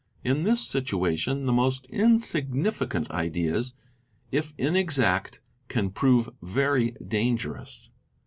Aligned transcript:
In 0.23 0.45
this 0.45 0.59
situation 0.61 1.45
the 1.45 1.53
most 1.53 1.85
insignificant 1.91 3.11
ideas, 3.11 3.75
if 4.31 4.55
inexact, 4.57 5.41
can 5.67 5.91
prove 5.91 6.27
very 6.41 6.95
dangerous. 7.07 7.91